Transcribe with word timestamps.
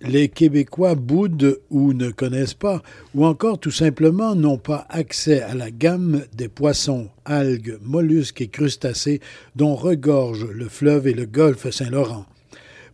Les 0.00 0.28
Québécois 0.28 0.96
boudent 0.96 1.56
ou 1.70 1.92
ne 1.92 2.10
connaissent 2.10 2.54
pas, 2.54 2.82
ou 3.14 3.24
encore 3.24 3.58
tout 3.58 3.70
simplement 3.70 4.34
n'ont 4.34 4.58
pas 4.58 4.86
accès 4.90 5.40
à 5.40 5.54
la 5.54 5.70
gamme 5.70 6.24
des 6.36 6.48
poissons, 6.48 7.08
algues, 7.24 7.78
mollusques 7.80 8.40
et 8.40 8.48
crustacés 8.48 9.20
dont 9.56 9.74
regorgent 9.74 10.48
le 10.48 10.68
fleuve 10.68 11.06
et 11.06 11.14
le 11.14 11.26
golfe 11.26 11.70
Saint-Laurent. 11.70 12.26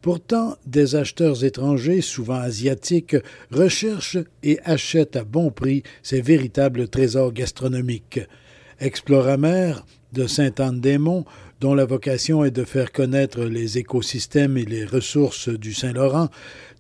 Pourtant, 0.03 0.57
des 0.67 0.95
acheteurs 0.95 1.45
étrangers, 1.45 2.01
souvent 2.01 2.37
asiatiques, 2.37 3.17
recherchent 3.51 4.19
et 4.43 4.59
achètent 4.65 5.17
à 5.17 5.25
bon 5.25 5.51
prix 5.51 5.83
ces 6.03 6.21
véritables 6.23 6.89
trésors 6.89 7.33
gastronomiques. 7.33 8.21
Exploramer 8.79 9.75
de 10.13 10.27
Sainte-Anne-des-Monts 10.27 11.27
dont 11.61 11.75
la 11.75 11.85
vocation 11.85 12.45
est 12.45 12.51
de 12.51 12.65
faire 12.65 12.93
connaître 12.93 13.45
les 13.45 13.79
écosystèmes 13.79 14.57
et 14.57 14.65
les 14.65 14.85
ressources 14.85 15.49
du 15.49 15.75
Saint-Laurent, 15.75 16.29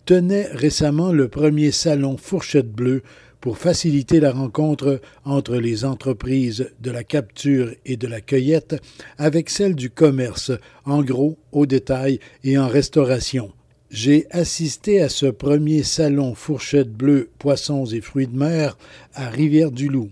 tenait 0.06 0.48
récemment 0.52 1.12
le 1.12 1.28
premier 1.28 1.70
salon 1.70 2.16
Fourchette 2.16 2.72
Bleue 2.72 3.02
pour 3.40 3.58
faciliter 3.58 4.20
la 4.20 4.32
rencontre 4.32 5.00
entre 5.24 5.56
les 5.56 5.84
entreprises 5.84 6.70
de 6.80 6.90
la 6.90 7.04
capture 7.04 7.72
et 7.86 7.96
de 7.96 8.06
la 8.06 8.20
cueillette 8.20 8.76
avec 9.18 9.50
celles 9.50 9.74
du 9.74 9.90
commerce, 9.90 10.52
en 10.84 11.02
gros, 11.02 11.38
au 11.52 11.66
détail 11.66 12.20
et 12.44 12.58
en 12.58 12.68
restauration. 12.68 13.52
J'ai 13.90 14.26
assisté 14.30 15.00
à 15.00 15.08
ce 15.08 15.26
premier 15.26 15.82
salon 15.82 16.34
Fourchette 16.34 16.92
Bleue, 16.92 17.30
poissons 17.38 17.86
et 17.86 18.00
fruits 18.00 18.28
de 18.28 18.36
mer 18.36 18.78
à 19.14 19.28
Rivière-du-Loup. 19.28 20.10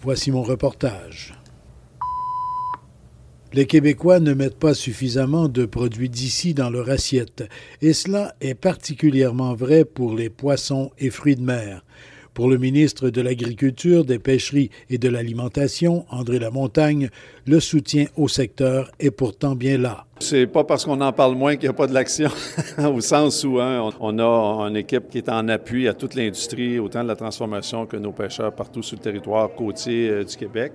Voici 0.00 0.30
mon 0.30 0.42
reportage. 0.42 1.34
Les 3.54 3.66
Québécois 3.66 4.18
ne 4.18 4.32
mettent 4.32 4.58
pas 4.58 4.72
suffisamment 4.72 5.46
de 5.46 5.66
produits 5.66 6.08
d'ici 6.08 6.54
dans 6.54 6.70
leur 6.70 6.88
assiette, 6.88 7.44
et 7.82 7.92
cela 7.92 8.34
est 8.40 8.54
particulièrement 8.54 9.52
vrai 9.52 9.84
pour 9.84 10.14
les 10.14 10.30
poissons 10.30 10.90
et 10.98 11.10
fruits 11.10 11.36
de 11.36 11.42
mer. 11.42 11.84
Pour 12.32 12.48
le 12.48 12.56
ministre 12.56 13.10
de 13.10 13.20
l'Agriculture, 13.20 14.06
des 14.06 14.18
Pêcheries 14.18 14.70
et 14.88 14.96
de 14.96 15.10
l'Alimentation, 15.10 16.06
André 16.08 16.38
Lamontagne, 16.38 17.10
le 17.46 17.60
soutien 17.60 18.06
au 18.16 18.26
secteur 18.26 18.90
est 18.98 19.10
pourtant 19.10 19.54
bien 19.54 19.76
là. 19.76 20.06
C'est 20.20 20.46
pas 20.46 20.64
parce 20.64 20.86
qu'on 20.86 21.02
en 21.02 21.12
parle 21.12 21.34
moins 21.34 21.56
qu'il 21.56 21.68
n'y 21.68 21.74
a 21.74 21.76
pas 21.76 21.86
de 21.86 21.92
l'action, 21.92 22.30
au 22.78 23.02
sens 23.02 23.44
où 23.44 23.60
hein, 23.60 23.90
on 24.00 24.18
a 24.18 24.66
une 24.66 24.76
équipe 24.76 25.10
qui 25.10 25.18
est 25.18 25.28
en 25.28 25.46
appui 25.48 25.88
à 25.88 25.92
toute 25.92 26.14
l'industrie, 26.14 26.78
autant 26.78 27.02
de 27.02 27.08
la 27.08 27.16
transformation 27.16 27.84
que 27.84 27.98
nos 27.98 28.12
pêcheurs 28.12 28.54
partout 28.54 28.82
sur 28.82 28.96
le 28.96 29.02
territoire 29.02 29.52
côtier 29.54 30.08
euh, 30.08 30.24
du 30.24 30.34
Québec. 30.34 30.72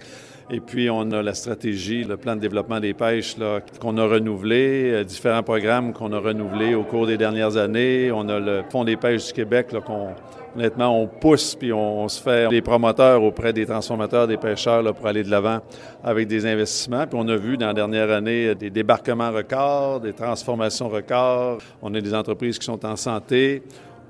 Et 0.50 0.62
puis, 0.62 0.90
on 0.90 1.12
a 1.12 1.22
la 1.22 1.34
stratégie, 1.34 2.06
le 2.06 2.16
plan 2.16 2.36
de 2.36 2.40
développement 2.40 2.80
des 2.80 2.94
pêches 2.94 3.36
qu'on 3.82 3.98
a 3.98 4.06
renouvelé, 4.08 4.92
euh, 4.94 5.04
différents 5.04 5.44
programmes 5.44 5.92
qu'on 5.92 6.14
a 6.14 6.20
renouvelés 6.20 6.74
au 6.74 6.84
cours 6.84 7.06
des 7.06 7.18
dernières 7.18 7.58
années. 7.58 8.12
On 8.14 8.30
a 8.30 8.40
le 8.40 8.64
Fonds 8.70 8.86
des 8.86 8.96
pêches 8.96 9.28
du 9.28 9.34
Québec 9.34 9.76
qu'on 9.86 10.16
honnêtement, 10.56 11.02
on 11.02 11.08
pousse 11.08 11.56
puis 11.56 11.72
on, 11.72 12.08
se 12.08 12.22
fait 12.22 12.50
des 12.50 12.62
promoteurs 12.62 13.22
auprès 13.24 13.54
des 13.54 13.66
transformateurs, 13.66 14.28
des 14.28 14.38
pêcheurs 14.38 14.82
là, 14.82 14.94
pour 14.94 15.06
aller 15.06 15.24
de 15.24 15.30
l'avant 15.30 15.60
avec 16.04 16.28
des 16.28 16.46
investissements. 16.46 17.06
Puis 17.06 17.20
on 17.22 17.28
a 17.28 17.36
vu 17.36 17.58
dans 17.58 17.68
la 17.68 17.74
dernière 17.74 18.10
année 18.10 18.56
des 18.56 18.70
débarquements 18.70 19.32
records, 19.32 20.00
des 20.00 20.14
transformations 20.14 20.90
records. 20.90 21.60
On 21.82 21.94
a 21.94 22.02
des 22.02 22.14
entreprises 22.14 22.58
qui 22.58 22.66
sont 22.66 22.84
en 22.86 22.96
santé. 22.96 23.62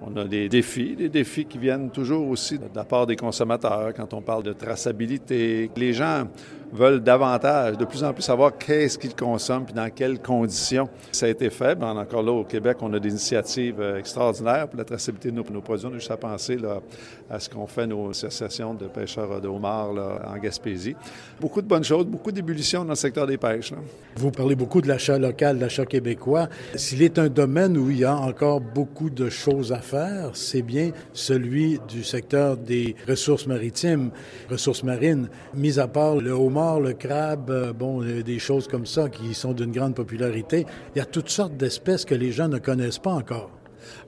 On 0.02 0.16
a 0.16 0.25
des 0.25 0.47
défis, 0.47 0.96
des 0.96 1.09
défis 1.09 1.46
qui 1.46 1.58
viennent 1.58 1.90
toujours 1.90 2.28
aussi 2.28 2.59
de 2.59 2.66
la 2.75 2.84
part 2.84 3.08
des 3.08 3.16
consommateurs 3.16 3.94
quand 3.96 4.13
on 4.13 4.22
parle 4.22 4.44
de 4.44 4.53
traçabilité. 4.53 5.72
Les 5.75 5.94
gens 5.94 6.28
veulent 6.72 7.00
davantage, 7.00 7.78
de 7.78 7.85
plus 7.85 8.03
en 8.03 8.13
plus 8.13 8.23
savoir 8.23 8.57
qu'est-ce 8.57 8.97
qu'ils 8.97 9.16
consomment 9.16 9.66
et 9.69 9.73
dans 9.73 9.89
quelles 9.89 10.19
conditions. 10.19 10.89
Ça 11.11 11.25
a 11.25 11.29
été 11.29 11.50
fait. 11.50 11.75
Ben, 11.75 11.95
encore 11.95 12.23
là, 12.23 12.31
au 12.31 12.44
Québec, 12.44 12.78
on 12.81 12.94
a 12.94 13.00
des 13.00 13.09
initiatives 13.09 13.79
euh, 13.79 14.00
extraordinaires 14.00 14.67
pour 14.67 14.78
la 14.78 14.85
traçabilité 14.85 15.31
de 15.31 15.35
nos, 15.35 15.61
produits. 15.61 15.88
On 15.88 15.91
a 15.91 15.95
juste 15.95 16.11
à 16.11 16.17
penser 16.17 16.57
là, 16.57 16.81
à 17.29 17.39
ce 17.39 17.50
qu'ont 17.50 17.67
fait 17.67 17.88
nos 17.88 18.09
associations 18.09 18.73
de 18.73 18.85
pêcheurs 18.88 19.39
de 19.41 19.47
homards 19.47 19.94
en 20.28 20.38
Gaspésie. 20.38 20.95
Beaucoup 21.39 21.61
de 21.61 21.67
bonnes 21.67 21.83
choses, 21.83 22.05
beaucoup 22.05 22.31
d'ébullition 22.31 22.84
dans 22.84 22.91
le 22.91 22.95
secteur 22.95 23.28
des 23.28 23.38
pêches. 23.38 23.73
Vous 24.16 24.31
parlez 24.31 24.55
beaucoup 24.55 24.81
de 24.81 24.88
l'achat 24.88 25.17
local, 25.17 25.57
de 25.57 25.61
l'achat 25.61 25.85
québécois. 25.85 26.49
S'il 26.75 27.01
est 27.01 27.19
un 27.19 27.29
domaine 27.29 27.78
où 27.78 27.89
il 27.89 27.99
y 27.99 28.05
a 28.05 28.16
encore 28.16 28.61
beaucoup 28.61 29.09
de 29.09 29.29
choses 29.29 29.72
à 29.72 29.79
faire, 29.79 30.31
c'est 30.34 30.61
bien 30.61 30.91
celui 31.13 31.79
du 31.88 32.03
secteur 32.03 32.57
des 32.57 32.95
ressources 33.07 33.47
maritimes, 33.47 34.11
ressources 34.49 34.84
marines, 34.84 35.29
mis 35.53 35.79
à 35.79 35.88
part 35.88 36.16
le 36.16 36.31
homard 36.31 36.56
le 36.79 36.94
crabe, 36.94 37.50
euh, 37.50 37.73
bon, 37.73 38.03
euh, 38.03 38.23
des 38.23 38.40
choses 38.40 38.68
comme 38.68 38.85
ça 38.85 39.09
qui 39.09 39.34
sont 39.34 39.53
d'une 39.53 39.72
grande 39.72 39.95
popularité. 39.95 40.66
Il 40.95 41.00
y 41.00 41.01
a 41.01 41.06
toutes 41.06 41.29
sortes 41.29 41.56
d'espèces 41.56 42.06
que 42.06 42.16
les 42.16 42.31
gens 42.31 42.47
ne 42.47 42.57
connaissent 42.57 43.00
pas 43.00 43.12
encore. 43.12 43.51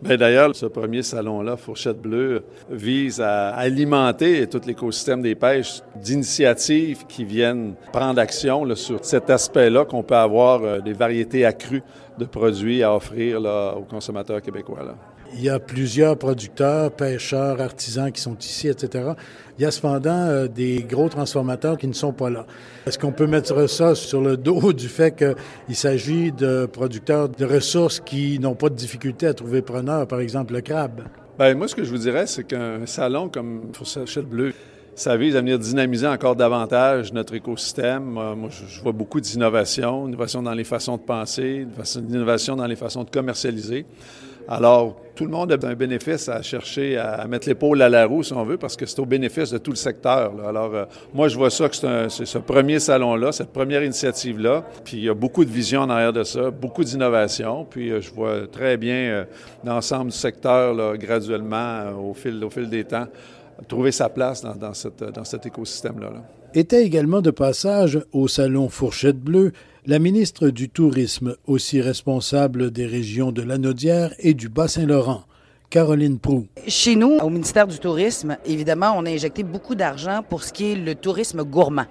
Bien, 0.01 0.17
D'ailleurs, 0.17 0.55
ce 0.55 0.65
premier 0.65 1.03
salon-là, 1.03 1.55
Fourchette 1.55 2.01
Bleue, 2.01 2.43
vise 2.69 3.21
à 3.21 3.49
alimenter 3.49 4.47
tout 4.47 4.61
l'écosystème 4.65 5.21
des 5.21 5.35
pêches 5.35 5.81
d'initiatives 5.95 7.05
qui 7.07 7.23
viennent 7.23 7.75
prendre 7.93 8.19
action 8.19 8.75
sur 8.75 9.05
cet 9.05 9.29
aspect-là 9.29 9.85
qu'on 9.85 10.03
peut 10.03 10.15
avoir 10.15 10.63
euh, 10.63 10.79
des 10.79 10.93
variétés 10.93 11.45
accrues 11.45 11.83
de 12.17 12.25
produits 12.25 12.83
à 12.83 12.93
offrir 12.93 13.39
aux 13.77 13.83
consommateurs 13.83 14.41
québécois. 14.41 14.95
Il 15.35 15.43
y 15.43 15.49
a 15.49 15.59
plusieurs 15.59 16.17
producteurs, 16.17 16.91
pêcheurs, 16.91 17.61
artisans 17.61 18.11
qui 18.11 18.21
sont 18.21 18.37
ici, 18.37 18.67
etc. 18.67 19.11
Il 19.57 19.63
y 19.63 19.65
a 19.65 19.71
cependant 19.71 20.25
euh, 20.27 20.47
des 20.47 20.83
gros 20.83 21.09
transformateurs 21.09 21.77
qui 21.77 21.87
ne 21.87 21.93
sont 21.93 22.13
pas 22.13 22.29
là. 22.29 22.45
Est-ce 22.87 22.97
qu'on 22.97 23.11
peut 23.11 23.27
mettre 23.27 23.69
ça 23.69 23.93
sur 23.93 24.21
le 24.21 24.37
dos 24.37 24.73
du 24.73 24.87
fait 24.87 25.15
qu'il 25.15 25.75
s'agit 25.75 26.31
de 26.31 26.65
producteurs 26.65 27.29
de 27.29 27.45
ressources 27.45 27.99
qui 27.99 28.39
n'ont 28.39 28.55
pas 28.55 28.69
de 28.69 28.75
difficulté 28.75 29.27
à 29.27 29.33
trouver 29.33 29.61
preneur, 29.61 30.07
par 30.07 30.19
exemple 30.19 30.53
le 30.53 30.61
crabe? 30.61 31.03
Bien, 31.37 31.53
moi, 31.55 31.67
ce 31.67 31.75
que 31.75 31.83
je 31.83 31.91
vous 31.91 31.97
dirais, 31.97 32.25
c'est 32.27 32.43
qu'un 32.43 32.85
salon 32.85 33.29
comme 33.29 33.71
Fourchette 33.73 34.27
Bleu, 34.27 34.53
ça 34.95 35.15
vise 35.15 35.37
à 35.37 35.39
venir 35.39 35.57
dynamiser 35.57 36.07
encore 36.07 36.35
davantage 36.35 37.13
notre 37.13 37.33
écosystème. 37.33 38.03
Moi, 38.03 38.49
je 38.49 38.81
vois 38.81 38.91
beaucoup 38.91 39.21
d'innovation, 39.21 40.07
innovation 40.07 40.41
dans 40.41 40.53
les 40.53 40.65
façons 40.65 40.97
de 40.97 41.01
penser, 41.01 41.65
innovation 41.95 42.57
dans 42.57 42.65
les 42.65 42.75
façons 42.75 43.05
de 43.05 43.09
commercialiser. 43.09 43.85
Alors, 44.51 44.95
tout 45.13 45.25
le 45.25 45.29
monde 45.29 45.51
a 45.51 45.67
un 45.67 45.75
bénéfice 45.75 46.27
à 46.27 46.41
chercher 46.41 46.97
à 46.97 47.27
mettre 47.27 47.47
l'épaule 47.47 47.83
à 47.83 47.89
la 47.89 48.07
roue, 48.07 48.23
si 48.23 48.33
on 48.33 48.43
veut, 48.43 48.57
parce 48.57 48.75
que 48.75 48.87
c'est 48.87 48.99
au 48.99 49.05
bénéfice 49.05 49.51
de 49.51 49.59
tout 49.59 49.69
le 49.69 49.77
secteur. 49.77 50.33
Alors, 50.43 50.73
euh, 50.73 50.85
moi, 51.13 51.27
je 51.27 51.37
vois 51.37 51.51
ça 51.51 51.69
que 51.69 51.75
c'est 52.09 52.25
ce 52.25 52.37
premier 52.39 52.79
salon-là, 52.79 53.31
cette 53.31 53.53
première 53.53 53.83
initiative-là. 53.83 54.63
Puis, 54.83 54.97
il 54.97 55.03
y 55.03 55.09
a 55.09 55.13
beaucoup 55.13 55.45
de 55.45 55.51
vision 55.51 55.81
en 55.81 55.89
arrière 55.91 56.13
de 56.13 56.23
ça, 56.23 56.49
beaucoup 56.49 56.83
d'innovation. 56.83 57.63
Puis, 57.69 57.91
euh, 57.91 58.01
je 58.01 58.11
vois 58.11 58.47
très 58.47 58.75
bien 58.77 58.95
euh, 58.95 59.23
l'ensemble 59.63 60.09
du 60.09 60.17
secteur, 60.17 60.97
graduellement, 60.97 61.91
au, 62.01 62.15
fil, 62.15 62.43
au 62.43 62.49
des 62.65 62.85
temps, 62.85 63.05
trouver 63.67 63.91
sa 63.91 64.09
place 64.09 64.41
dans, 64.41 64.73
cet 64.73 65.45
écosystème-là. 65.45 66.09
Là. 66.09 66.23
Était 66.55 66.83
également 66.83 67.21
de 67.21 67.29
passage 67.29 67.99
au 68.11 68.27
salon 68.27 68.67
Fourchette 68.67 69.19
Bleue 69.19 69.51
la 69.85 69.99
ministre 69.99 70.49
du 70.49 70.69
Tourisme, 70.69 71.35
aussi 71.45 71.81
responsable 71.81 72.71
des 72.71 72.85
régions 72.85 73.31
de 73.31 73.41
Lanaudière 73.41 74.13
et 74.19 74.33
du 74.33 74.49
Bas-Saint-Laurent, 74.49 75.23
Caroline 75.69 76.17
Prou. 76.17 76.47
Chez 76.67 76.95
nous, 76.95 77.17
au 77.17 77.29
ministère 77.29 77.67
du 77.67 77.77
Tourisme, 77.77 78.37
évidemment, 78.43 78.95
on 78.97 79.05
a 79.05 79.09
injecté 79.11 79.43
beaucoup 79.43 79.75
d'argent 79.75 80.23
pour 80.27 80.43
ce 80.43 80.51
qui 80.51 80.71
est 80.71 80.75
le 80.75 80.95
tourisme 80.95 81.43
gourmand. 81.43 81.85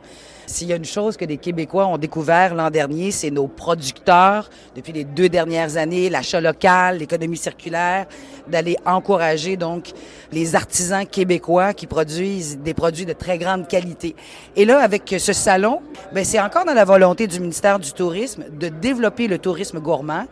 S'il 0.47 0.67
y 0.69 0.73
a 0.73 0.77
une 0.77 0.85
chose 0.85 1.17
que 1.17 1.27
les 1.27 1.37
Québécois 1.37 1.87
ont 1.87 1.99
découvert 1.99 2.55
l'an 2.55 2.71
dernier, 2.71 3.11
c'est 3.11 3.31
nos 3.31 3.47
producteurs, 3.47 4.49
depuis 4.75 4.93
les 4.93 5.05
deux 5.05 5.29
dernières 5.29 5.77
années, 5.77 6.09
l'achat 6.09 6.41
local, 6.41 6.99
l'économie 6.99 7.37
circulaire, 7.37 8.07
d'aller 8.49 8.77
encourager 8.87 9.57
donc 9.57 9.93
les 10.33 10.57
artisans 10.57 11.07
québécois 11.07 11.75
qui 11.75 11.87
produisent 11.87 12.59
des 12.59 12.75
produits 12.75 13.05
de 13.05 13.13
très 13.13 13.39
grande 13.39 13.69
qualité. 13.69 14.17
Et 14.57 14.65
là, 14.65 14.81
avec 14.81 15.15
ce 15.19 15.33
salon, 15.33 15.83
ben 16.13 16.25
c'est 16.25 16.41
encore 16.41 16.65
dans 16.65 16.75
la 16.75 16.85
volonté 16.85 17.27
du 17.27 17.39
ministère 17.41 17.79
du 17.79 17.93
Tourisme 17.93 18.45
de 18.51 18.69
développer 18.69 19.29
le 19.29 19.39
tourisme 19.39 19.79
gourmand 19.81 20.25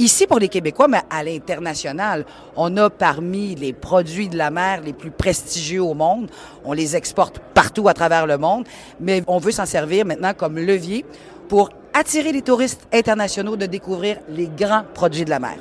ici 0.00 0.26
pour 0.26 0.38
les 0.38 0.48
Québécois, 0.48 0.88
mais 0.88 1.02
à 1.10 1.22
l'international. 1.22 2.24
On 2.56 2.76
a 2.78 2.90
parmi 2.90 3.54
les 3.54 3.72
produits 3.72 4.28
de 4.28 4.36
la 4.36 4.50
mer 4.50 4.80
les 4.80 4.94
plus 4.94 5.10
prestigieux 5.10 5.82
au 5.82 5.94
monde. 5.94 6.30
On 6.64 6.72
les 6.72 6.96
exporte 6.96 7.38
partout 7.54 7.86
à 7.88 7.94
travers 7.94 8.26
le 8.26 8.38
monde, 8.38 8.66
mais 8.98 9.22
on 9.26 9.38
veut 9.38 9.52
s'en 9.52 9.66
servir 9.66 10.06
maintenant 10.06 10.32
comme 10.34 10.58
levier 10.58 11.04
pour 11.48 11.70
attirer 11.92 12.32
les 12.32 12.42
touristes 12.42 12.86
internationaux 12.92 13.56
de 13.56 13.66
découvrir 13.66 14.18
les 14.28 14.48
grands 14.48 14.84
produits 14.94 15.24
de 15.24 15.30
la 15.30 15.38
mer. 15.38 15.58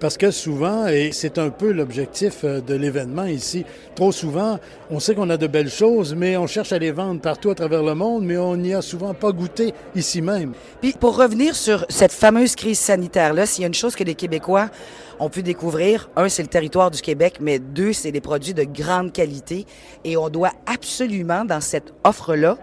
Parce 0.00 0.16
que 0.16 0.30
souvent, 0.30 0.86
et 0.86 1.10
c'est 1.12 1.38
un 1.38 1.50
peu 1.50 1.72
l'objectif 1.72 2.44
euh, 2.44 2.60
de 2.60 2.74
l'événement 2.74 3.24
ici, 3.24 3.64
trop 3.96 4.12
souvent, 4.12 4.60
on 4.90 5.00
sait 5.00 5.16
qu'on 5.16 5.28
a 5.28 5.36
de 5.36 5.48
belles 5.48 5.70
choses, 5.70 6.14
mais 6.14 6.36
on 6.36 6.46
cherche 6.46 6.72
à 6.72 6.78
les 6.78 6.92
vendre 6.92 7.20
partout 7.20 7.50
à 7.50 7.56
travers 7.56 7.82
le 7.82 7.96
monde, 7.96 8.24
mais 8.24 8.36
on 8.36 8.56
n'y 8.56 8.74
a 8.74 8.80
souvent 8.80 9.12
pas 9.12 9.32
goûté 9.32 9.74
ici 9.96 10.22
même. 10.22 10.52
Puis 10.80 10.92
pour 10.92 11.16
revenir 11.16 11.56
sur 11.56 11.84
cette 11.88 12.12
fameuse 12.12 12.54
crise 12.54 12.78
sanitaire-là, 12.78 13.44
s'il 13.44 13.62
y 13.62 13.64
a 13.64 13.66
une 13.66 13.74
chose 13.74 13.96
que 13.96 14.04
les 14.04 14.14
Québécois 14.14 14.70
ont 15.18 15.30
pu 15.30 15.42
découvrir, 15.42 16.08
un, 16.14 16.28
c'est 16.28 16.42
le 16.42 16.48
territoire 16.48 16.92
du 16.92 17.02
Québec, 17.02 17.38
mais 17.40 17.58
deux, 17.58 17.92
c'est 17.92 18.12
des 18.12 18.20
produits 18.20 18.54
de 18.54 18.62
grande 18.62 19.12
qualité. 19.12 19.66
Et 20.04 20.16
on 20.16 20.28
doit 20.28 20.52
absolument, 20.66 21.44
dans 21.44 21.60
cette 21.60 21.92
offre-là, 22.04 22.56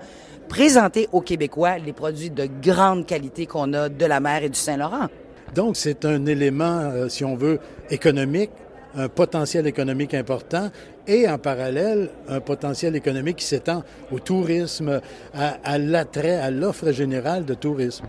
présenter 0.47 1.09
aux 1.11 1.19
Québécois 1.19 1.79
les 1.79 1.91
produits 1.91 2.29
de 2.29 2.47
grande 2.61 3.05
qualité 3.05 3.45
qu'on 3.45 3.73
a 3.73 3.89
de 3.89 4.05
la 4.05 4.21
mer 4.21 4.43
et 4.43 4.49
du 4.49 4.57
Saint-Laurent. 4.57 5.09
Donc, 5.53 5.77
c'est 5.77 6.05
un 6.05 6.25
élément, 6.25 6.79
euh, 6.79 7.09
si 7.09 7.23
on 7.23 7.35
veut, 7.35 7.59
économique, 7.89 8.51
un 8.95 9.09
potentiel 9.09 9.67
économique 9.67 10.13
important 10.13 10.71
et 11.07 11.27
en 11.27 11.37
parallèle, 11.37 12.09
un 12.29 12.39
potentiel 12.39 12.95
économique 12.95 13.37
qui 13.37 13.45
s'étend 13.45 13.83
au 14.11 14.19
tourisme, 14.19 15.01
à, 15.33 15.57
à 15.63 15.77
l'attrait, 15.77 16.37
à 16.37 16.49
l'offre 16.49 16.91
générale 16.91 17.45
de 17.45 17.53
tourisme. 17.53 18.05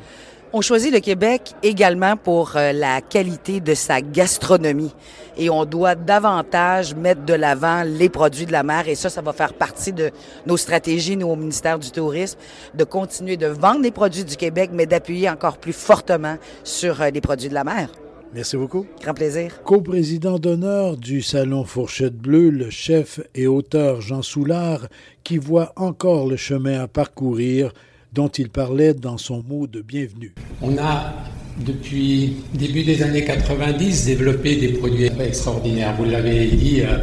On 0.58 0.62
choisit 0.62 0.90
le 0.90 1.00
Québec 1.00 1.52
également 1.62 2.16
pour 2.16 2.56
euh, 2.56 2.72
la 2.72 3.02
qualité 3.02 3.60
de 3.60 3.74
sa 3.74 4.00
gastronomie. 4.00 4.94
Et 5.36 5.50
on 5.50 5.66
doit 5.66 5.94
davantage 5.94 6.94
mettre 6.94 7.26
de 7.26 7.34
l'avant 7.34 7.82
les 7.82 8.08
produits 8.08 8.46
de 8.46 8.52
la 8.52 8.62
mer. 8.62 8.88
Et 8.88 8.94
ça, 8.94 9.10
ça 9.10 9.20
va 9.20 9.34
faire 9.34 9.52
partie 9.52 9.92
de 9.92 10.10
nos 10.46 10.56
stratégies, 10.56 11.18
nous, 11.18 11.26
au 11.26 11.36
ministère 11.36 11.78
du 11.78 11.90
Tourisme, 11.90 12.38
de 12.72 12.84
continuer 12.84 13.36
de 13.36 13.48
vendre 13.48 13.82
les 13.82 13.90
produits 13.90 14.24
du 14.24 14.34
Québec, 14.38 14.70
mais 14.72 14.86
d'appuyer 14.86 15.28
encore 15.28 15.58
plus 15.58 15.74
fortement 15.74 16.38
sur 16.64 17.02
euh, 17.02 17.10
les 17.10 17.20
produits 17.20 17.50
de 17.50 17.54
la 17.54 17.64
mer. 17.64 17.90
Merci 18.32 18.56
beaucoup. 18.56 18.86
Grand 19.02 19.12
plaisir. 19.12 19.62
Co-président 19.62 20.38
d'honneur 20.38 20.96
du 20.96 21.20
Salon 21.20 21.64
Fourchette 21.64 22.16
Bleue, 22.16 22.48
le 22.48 22.70
chef 22.70 23.20
et 23.34 23.46
auteur 23.46 24.00
Jean 24.00 24.22
Soulard, 24.22 24.88
qui 25.22 25.36
voit 25.36 25.74
encore 25.76 26.26
le 26.26 26.36
chemin 26.36 26.80
à 26.80 26.88
parcourir 26.88 27.74
dont 28.16 28.28
il 28.28 28.48
parlait 28.48 28.94
dans 28.94 29.18
son 29.18 29.44
mot 29.46 29.66
de 29.66 29.82
bienvenue. 29.82 30.34
On 30.62 30.78
a, 30.78 31.12
depuis 31.58 32.36
début 32.54 32.82
des 32.82 33.02
années 33.02 33.24
90, 33.24 34.06
développé 34.06 34.56
des 34.56 34.68
produits 34.68 35.10
extraordinaires. 35.20 35.94
Vous 35.98 36.06
l'avez 36.06 36.46
dit, 36.46 36.80
euh, 36.80 36.96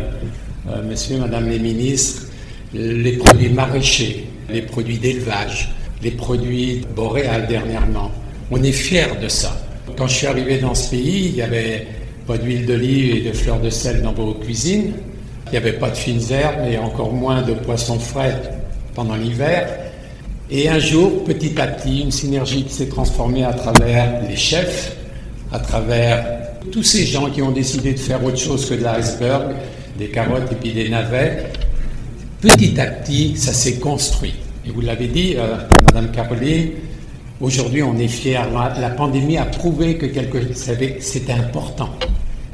euh, 0.72 0.82
monsieur, 0.90 1.20
madame 1.20 1.48
les 1.50 1.60
ministres, 1.60 2.24
les 2.74 3.12
produits 3.18 3.50
maraîchers, 3.50 4.26
les 4.50 4.64
produits 4.64 4.98
d'élevage, 4.98 5.72
les 6.02 6.10
produits 6.10 6.82
boréales 6.96 7.46
dernièrement. 7.46 8.12
On 8.50 8.62
est 8.64 8.72
fiers 8.72 9.16
de 9.22 9.28
ça. 9.28 9.56
Quand 9.96 10.08
je 10.08 10.16
suis 10.16 10.28
arrivé 10.28 10.58
dans 10.58 10.74
ce 10.74 10.90
pays, 10.90 11.28
il 11.28 11.34
n'y 11.36 11.44
avait 11.44 11.86
pas 12.26 12.40
d'huile 12.40 12.66
d'olive 12.66 13.18
et 13.18 13.22
de 13.30 13.34
fleurs 13.34 13.60
de 13.60 13.70
sel 13.70 14.02
dans 14.02 14.14
vos 14.14 14.34
cuisines. 14.34 14.94
Il 15.46 15.52
n'y 15.52 15.58
avait 15.58 15.74
pas 15.74 15.92
de 15.92 15.96
fines 15.96 16.32
herbes 16.32 16.68
et 16.68 16.80
encore 16.80 17.14
moins 17.14 17.44
de 17.44 17.54
poissons 17.54 18.00
frais 18.00 18.42
pendant 18.96 19.16
l'hiver. 19.16 19.83
Et 20.50 20.70
un 20.70 20.80
jour, 20.80 21.24
petit 21.24 21.60
à 21.60 21.68
petit, 21.68 22.02
une 22.02 22.12
synergie 22.12 22.64
qui 22.64 22.74
s'est 22.74 22.90
transformée 22.90 23.44
à 23.44 23.54
travers 23.54 24.22
les 24.28 24.36
chefs, 24.36 24.96
à 25.52 25.60
travers 25.60 26.26
tous 26.72 26.84
ces 26.84 27.06
gens 27.06 27.30
qui 27.30 27.42
ont 27.42 27.52
décidé 27.52 27.94
de 27.94 28.00
faire 28.00 28.24
autre 28.24 28.38
chose 28.38 28.70
que 28.70 28.76
de 28.76 28.84
l'iceberg, 28.84 29.56
des 29.98 30.08
carottes 30.08 30.52
et 30.52 30.56
puis 30.56 30.74
des 30.74 30.90
navets. 30.90 31.46
Petit 32.42 32.80
à 32.80 32.88
petit, 32.88 33.38
ça 33.38 33.54
s'est 33.54 33.76
construit. 33.76 34.34
Et 34.66 34.72
vous 34.72 34.82
l'avez 34.82 35.08
dit, 35.08 35.36
euh, 35.38 35.58
Madame 35.86 36.12
Caroline, 36.12 36.72
aujourd'hui 37.40 37.82
on 37.84 37.98
est 37.98 38.08
fiers. 38.08 38.42
La, 38.80 38.90
pandémie 38.90 39.38
a 39.38 39.46
prouvé 39.46 39.98
que 39.98 40.08
quelque 40.08 40.40
c'était 40.54 41.34
important. 41.34 41.90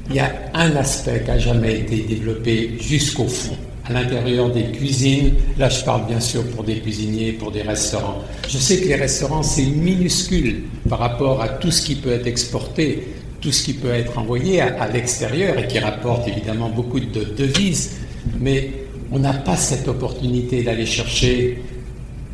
Il 0.10 0.16
y 0.16 0.20
a 0.20 0.32
un 0.54 0.76
aspect 0.76 1.22
qui 1.24 1.32
n'a 1.32 1.40
jamais 1.40 1.80
été 1.80 1.98
développé 2.02 2.78
jusqu'au 2.80 3.28
fond 3.28 3.58
à 3.90 3.94
l'intérieur 3.94 4.50
des 4.52 4.66
cuisines. 4.66 5.34
Là, 5.58 5.70
je 5.70 5.84
parle 5.84 6.06
bien 6.06 6.20
sûr 6.20 6.44
pour 6.52 6.64
des 6.64 6.80
cuisiniers, 6.80 7.34
pour 7.34 7.52
des 7.52 7.62
restaurants. 7.62 8.20
Je 8.48 8.58
sais 8.58 8.80
que 8.82 8.88
les 8.88 8.96
restaurants, 8.96 9.44
c'est 9.44 9.64
minuscule 9.64 10.64
par 10.88 11.00
rapport 11.00 11.42
à 11.42 11.50
tout 11.50 11.72
ce 11.72 11.82
qui 11.82 11.96
peut 11.96 12.12
être 12.12 12.28
exporté, 12.28 13.08
tout 13.42 13.52
ce 13.52 13.64
qui 13.64 13.74
peut 13.74 13.92
être 13.92 14.18
envoyé 14.18 14.62
à, 14.62 14.88
l'extérieur 14.88 15.58
et 15.58 15.68
qui 15.68 15.80
rapporte 15.80 16.28
évidemment 16.28 16.70
beaucoup 16.70 17.00
de 17.00 17.24
devises. 17.36 17.98
Mais 18.40 18.72
on 19.12 19.20
n'a 19.20 19.34
pas 19.34 19.56
cette 19.56 19.88
opportunité 19.88 20.62
d'aller 20.64 20.86
chercher 20.86 21.64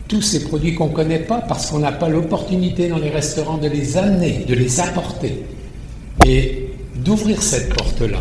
tous 0.07 0.21
ces 0.21 0.43
produits 0.43 0.75
qu'on 0.75 0.89
ne 0.89 0.93
connaît 0.93 1.19
pas 1.19 1.41
parce 1.41 1.71
qu'on 1.71 1.79
n'a 1.79 1.91
pas 1.91 2.09
l'opportunité 2.09 2.89
dans 2.89 2.99
les 2.99 3.09
restaurants 3.09 3.57
de 3.57 3.67
les 3.67 3.97
amener, 3.97 4.45
de 4.47 4.53
les 4.53 4.79
apporter 4.79 5.43
et 6.25 6.69
d'ouvrir 6.95 7.41
cette 7.41 7.73
porte-là. 7.73 8.19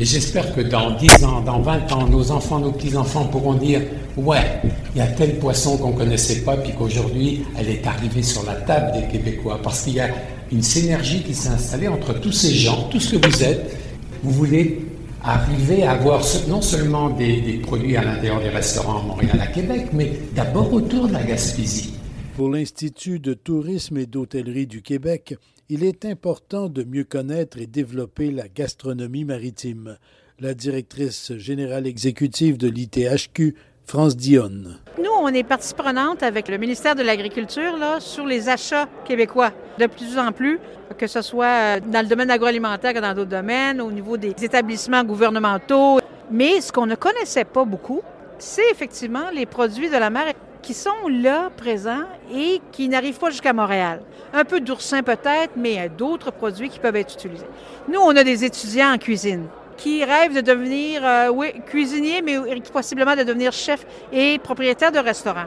Et 0.00 0.04
j'espère 0.04 0.52
que 0.54 0.60
dans 0.60 0.90
10 0.96 1.24
ans, 1.24 1.40
dans 1.40 1.60
20 1.60 1.92
ans, 1.92 2.08
nos 2.08 2.32
enfants, 2.32 2.58
nos 2.58 2.72
petits-enfants 2.72 3.26
pourront 3.26 3.54
dire 3.54 3.80
Ouais, 4.16 4.60
il 4.94 4.98
y 4.98 5.00
a 5.00 5.06
tel 5.06 5.38
poisson 5.38 5.76
qu'on 5.76 5.90
ne 5.90 5.96
connaissait 5.96 6.42
pas, 6.42 6.56
puis 6.56 6.72
qu'aujourd'hui, 6.76 7.44
elle 7.56 7.68
est 7.68 7.86
arrivée 7.86 8.22
sur 8.22 8.44
la 8.44 8.54
table 8.54 8.92
des 8.98 9.06
Québécois. 9.06 9.60
Parce 9.62 9.82
qu'il 9.82 9.94
y 9.94 10.00
a 10.00 10.08
une 10.50 10.62
synergie 10.62 11.22
qui 11.22 11.32
s'est 11.32 11.48
installée 11.48 11.86
entre 11.86 12.12
tous 12.14 12.32
ces 12.32 12.54
gens, 12.54 12.88
tout 12.90 12.98
ce 12.98 13.16
que 13.16 13.26
vous 13.26 13.42
êtes. 13.44 13.76
Vous 14.24 14.32
voulez 14.32 14.80
arriver 15.22 15.84
à 15.84 15.92
avoir 15.92 16.22
non 16.48 16.60
seulement 16.60 17.10
des, 17.10 17.60
produits 17.62 17.96
à 17.96 18.04
l'intérieur 18.04 18.40
des 18.40 18.50
restaurants 18.50 19.00
à 19.00 19.02
Montréal, 19.02 19.40
à 19.40 19.46
Québec, 19.46 19.86
mais 19.92 20.12
d'abord 20.34 20.72
autour 20.72 21.08
de 21.08 21.12
la 21.12 21.22
Gaspésie. 21.22 21.94
Pour 22.36 22.50
l'Institut 22.50 23.20
de 23.20 23.32
tourisme 23.32 23.96
et 23.96 24.06
d'hôtellerie 24.06 24.66
du 24.66 24.82
Québec, 24.82 25.36
il 25.68 25.84
est 25.84 26.04
important 26.04 26.68
de 26.68 26.84
mieux 26.84 27.04
connaître 27.04 27.58
et 27.58 27.66
développer 27.66 28.30
la 28.30 28.48
gastronomie 28.48 29.24
maritime. 29.24 29.96
La 30.40 30.52
directrice 30.52 31.32
générale 31.36 31.86
exécutive 31.86 32.58
de 32.58 32.68
l'ITHQ, 32.68 33.54
France 33.86 34.16
Dionne. 34.16 34.80
Nous, 34.98 35.10
on 35.10 35.28
est 35.28 35.42
partie 35.42 35.74
prenante 35.74 36.22
avec 36.22 36.48
le 36.48 36.58
ministère 36.58 36.94
de 36.94 37.02
l'Agriculture 37.02 37.76
sur 38.00 38.26
les 38.26 38.48
achats 38.48 38.88
québécois. 39.04 39.52
De 39.78 39.86
plus 39.86 40.18
en 40.18 40.32
plus, 40.32 40.58
que 40.98 41.06
ce 41.06 41.22
soit 41.22 41.80
dans 41.80 42.02
le 42.02 42.08
domaine 42.08 42.30
agroalimentaire 42.30 42.92
que 42.92 42.98
dans 42.98 43.14
d'autres 43.14 43.30
domaines, 43.30 43.80
au 43.80 43.90
niveau 43.90 44.16
des 44.16 44.34
établissements 44.42 45.04
gouvernementaux. 45.04 46.00
Mais 46.30 46.60
ce 46.60 46.72
qu'on 46.72 46.86
ne 46.86 46.94
connaissait 46.94 47.44
pas 47.44 47.64
beaucoup, 47.64 48.02
c'est 48.38 48.70
effectivement 48.70 49.30
les 49.32 49.46
produits 49.46 49.88
de 49.88 49.96
la 49.96 50.10
mer 50.10 50.32
qui 50.64 50.72
sont 50.74 51.08
là, 51.10 51.50
présents, 51.54 52.04
et 52.32 52.60
qui 52.72 52.88
n'arrivent 52.88 53.18
pas 53.18 53.28
jusqu'à 53.30 53.52
Montréal. 53.52 54.00
Un 54.32 54.44
peu 54.44 54.60
d'oursin 54.60 55.02
peut-être, 55.02 55.52
mais 55.56 55.90
d'autres 55.90 56.30
produits 56.32 56.70
qui 56.70 56.78
peuvent 56.78 56.96
être 56.96 57.12
utilisés. 57.12 57.46
Nous, 57.86 58.00
on 58.00 58.16
a 58.16 58.24
des 58.24 58.44
étudiants 58.44 58.94
en 58.94 58.98
cuisine 58.98 59.46
qui 59.76 60.04
rêvent 60.04 60.34
de 60.34 60.40
devenir, 60.40 61.02
euh, 61.04 61.50
cuisinier, 61.66 62.22
mais 62.22 62.38
possiblement 62.72 63.14
de 63.14 63.24
devenir 63.24 63.52
chef 63.52 63.84
et 64.12 64.38
propriétaire 64.38 64.90
de 64.90 64.98
restaurant. 64.98 65.46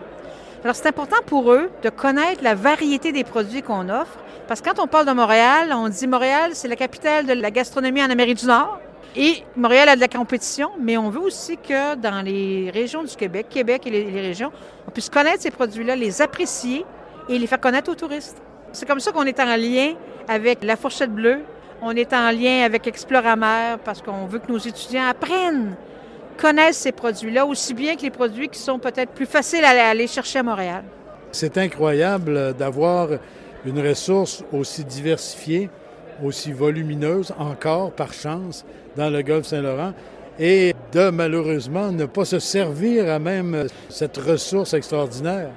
Alors, 0.64 0.76
c'est 0.76 0.88
important 0.88 1.22
pour 1.26 1.52
eux 1.52 1.70
de 1.82 1.90
connaître 1.90 2.44
la 2.44 2.54
variété 2.54 3.12
des 3.12 3.24
produits 3.24 3.64
qu'on 3.64 3.90
offre, 3.90 4.18
parce 4.48 4.62
que 4.62 4.70
quand 4.70 4.84
on 4.84 4.88
parle 4.88 5.08
de 5.08 5.14
Montréal, 5.14 5.74
on 5.74 5.90
dit 5.90 6.08
Montréal, 6.08 6.52
c'est 6.54 6.68
la 6.68 6.76
capitale 6.76 7.26
de 7.26 7.34
la 7.34 7.52
gastronomie 7.52 8.04
en 8.04 8.10
Amérique 8.10 8.38
du 8.38 8.46
Nord. 8.46 8.80
Et 9.20 9.44
Montréal 9.56 9.90
a 9.90 9.96
de 9.96 10.02
la 10.02 10.08
compétition, 10.08 10.70
mais 10.80 10.96
on 10.96 11.10
veut 11.10 11.22
aussi 11.22 11.58
que 11.58 11.96
dans 11.96 12.22
les 12.24 12.70
régions 12.72 13.04
du 13.04 13.16
Québec, 13.16 13.48
Québec 13.50 13.88
et 13.88 13.90
les, 13.90 14.22
régions, 14.22 14.52
on 14.88 14.92
puisse 14.92 15.10
connaître 15.10 15.42
ces 15.42 15.50
produits-là, 15.50 15.96
les 15.96 16.22
apprécier 16.22 16.86
et 17.28 17.40
les 17.40 17.48
faire 17.48 17.60
connaître 17.60 17.90
aux 17.90 17.96
touristes. 17.96 18.38
C'est 18.74 18.88
comme 18.88 19.00
ça 19.00 19.12
qu'on 19.12 19.24
est 19.24 19.40
en 19.40 19.56
lien 19.56 19.96
avec 20.28 20.64
la 20.64 20.76
fourchette 20.76 21.12
bleue. 21.12 21.40
On 21.82 21.96
est 21.96 22.14
en 22.14 22.30
lien 22.30 22.64
avec 22.64 22.86
Exploramer 22.86 23.78
parce 23.84 24.04
qu'on 24.04 24.28
veut 24.28 24.38
que 24.38 24.52
nos 24.52 24.60
étudiants 24.60 25.08
apprennent, 25.10 25.76
connaissent 26.38 26.78
ces 26.78 26.92
produits-là 26.92 27.44
aussi 27.44 27.74
bien 27.74 27.96
que 27.96 28.04
les 28.04 28.12
produits 28.12 28.50
qui 28.50 28.60
sont 28.60 28.78
peut-être 28.78 29.14
plus 29.14 29.26
faciles 29.26 29.66
à 29.66 29.90
aller 29.90 30.06
chercher 30.06 30.40
à 30.40 30.44
Montréal. 30.44 30.84
C'est 31.32 31.58
incroyable 31.58 32.54
d'avoir 32.54 33.10
une 33.66 33.82
ressource 33.82 34.44
aussi 34.54 34.84
diversifiée 34.84 35.72
aussi 36.24 36.52
volumineuse 36.52 37.34
encore, 37.38 37.92
par 37.92 38.14
chance, 38.14 38.66
dans 38.96 39.10
le 39.10 39.22
golfe 39.22 39.48
Saint-Laurent, 39.48 39.94
et 40.40 40.74
de 40.92 41.10
malheureusement 41.10 41.92
ne 41.92 42.06
pas 42.06 42.26
se 42.26 42.40
servir 42.40 43.10
à 43.12 43.20
même 43.20 43.68
cette 43.90 44.18
ressource 44.18 44.74
extraordinaire. 44.74 45.50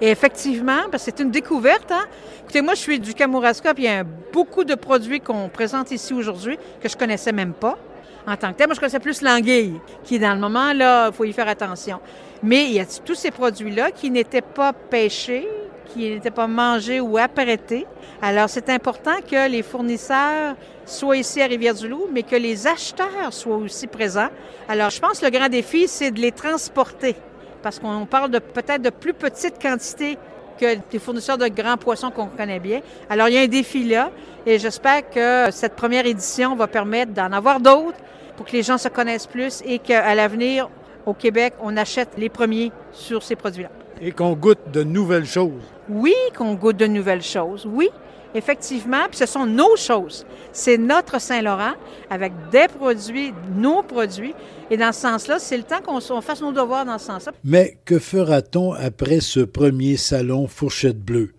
Effectivement, 0.00 0.82
parce 0.90 1.04
que 1.04 1.12
c'est 1.16 1.22
une 1.22 1.30
découverte. 1.30 1.90
Hein? 1.92 2.04
Écoutez, 2.42 2.62
moi, 2.62 2.74
je 2.74 2.80
suis 2.80 2.98
du 2.98 3.14
Kamouraska, 3.14 3.74
puis 3.74 3.84
il 3.84 3.86
y 3.86 3.90
a 3.90 4.04
beaucoup 4.32 4.64
de 4.64 4.74
produits 4.74 5.20
qu'on 5.20 5.48
présente 5.48 5.90
ici 5.92 6.12
aujourd'hui 6.12 6.58
que 6.82 6.88
je 6.88 6.96
connaissais 6.96 7.32
même 7.32 7.52
pas 7.52 7.78
en 8.26 8.36
tant 8.36 8.52
que 8.52 8.58
tel. 8.58 8.66
Moi, 8.66 8.74
je 8.74 8.80
connaissais 8.80 9.00
plus 9.00 9.22
l'anguille, 9.22 9.80
qui, 10.02 10.18
dans 10.18 10.34
le 10.34 10.40
moment, 10.40 10.72
là, 10.72 11.08
il 11.08 11.14
faut 11.14 11.24
y 11.24 11.32
faire 11.32 11.48
attention. 11.48 12.00
Mais 12.42 12.64
il 12.64 12.72
y 12.72 12.80
a 12.80 12.86
tous 13.04 13.14
ces 13.14 13.30
produits-là 13.30 13.90
qui 13.90 14.10
n'étaient 14.10 14.42
pas 14.42 14.72
pêchés, 14.72 15.48
qui 15.94 16.10
n'étaient 16.10 16.30
pas 16.30 16.48
mangés 16.48 17.00
ou 17.00 17.16
apprêtés. 17.16 17.86
Alors, 18.20 18.48
c'est 18.48 18.68
important 18.68 19.16
que 19.30 19.48
les 19.48 19.62
fournisseurs 19.62 20.56
soient 20.84 21.16
ici 21.16 21.40
à 21.40 21.46
Rivière-du-Loup, 21.46 22.08
mais 22.12 22.24
que 22.24 22.36
les 22.36 22.66
acheteurs 22.66 23.32
soient 23.32 23.56
aussi 23.56 23.86
présents. 23.86 24.28
Alors, 24.68 24.90
je 24.90 25.00
pense 25.00 25.20
que 25.20 25.24
le 25.24 25.30
grand 25.30 25.48
défi, 25.48 25.86
c'est 25.86 26.10
de 26.10 26.20
les 26.20 26.32
transporter, 26.32 27.14
parce 27.62 27.78
qu'on 27.78 28.06
parle 28.06 28.30
peut-être 28.30 28.82
de 28.82 28.90
plus 28.90 29.14
petites 29.14 29.62
quantités 29.62 30.18
que 30.58 30.76
des 30.90 30.98
fournisseurs 30.98 31.38
de 31.38 31.48
grands 31.48 31.76
poissons 31.76 32.10
qu'on 32.10 32.26
connaît 32.26 32.60
bien. 32.60 32.80
Alors, 33.08 33.28
il 33.28 33.34
y 33.34 33.38
a 33.38 33.42
un 33.42 33.48
défi 33.48 33.84
là 33.84 34.10
et 34.46 34.58
j'espère 34.58 35.08
que 35.10 35.50
cette 35.50 35.74
première 35.74 36.06
édition 36.06 36.54
va 36.54 36.66
permettre 36.66 37.12
d'en 37.12 37.32
avoir 37.32 37.60
d'autres 37.60 37.98
pour 38.36 38.46
que 38.46 38.52
les 38.52 38.62
gens 38.62 38.78
se 38.78 38.88
connaissent 38.88 39.26
plus 39.26 39.62
et 39.64 39.78
qu'à 39.78 40.14
l'avenir, 40.14 40.68
au 41.06 41.14
Québec, 41.14 41.54
on 41.60 41.76
achète 41.76 42.10
les 42.16 42.28
premiers 42.28 42.70
sur 42.92 43.22
ces 43.22 43.36
produits-là. 43.36 43.83
Et 44.04 44.12
qu'on 44.12 44.34
goûte 44.34 44.70
de 44.72 44.84
nouvelles 44.84 45.26
choses. 45.26 45.62
Oui, 45.88 46.14
qu'on 46.36 46.54
goûte 46.54 46.76
de 46.76 46.86
nouvelles 46.86 47.22
choses, 47.22 47.66
oui 47.68 47.88
effectivement, 48.34 49.06
puis 49.08 49.18
ce 49.18 49.26
sont 49.26 49.46
nos 49.46 49.76
choses. 49.76 50.26
C'est 50.52 50.76
notre 50.76 51.20
Saint-Laurent 51.20 51.74
avec 52.10 52.32
des 52.50 52.66
produits, 52.66 53.32
nos 53.56 53.82
produits. 53.82 54.34
Et 54.70 54.76
dans 54.76 54.92
ce 54.92 55.00
sens-là, 55.02 55.38
c'est 55.38 55.56
le 55.56 55.62
temps 55.62 55.80
qu'on 55.80 56.00
fasse 56.20 56.40
nos 56.42 56.52
devoirs 56.52 56.84
dans 56.84 56.98
ce 56.98 57.06
sens-là. 57.06 57.32
Mais 57.44 57.78
que 57.84 57.98
fera-t-on 57.98 58.72
après 58.72 59.20
ce 59.20 59.40
premier 59.40 59.96
salon 59.96 60.48
Fourchette 60.48 61.00
Bleue? 61.00 61.32